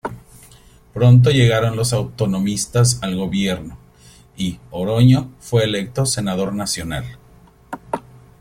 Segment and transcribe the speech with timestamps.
[0.95, 3.77] Pronto llegaron los autonomistas al gobierno,
[4.35, 7.05] y Oroño fue electo senador nacional.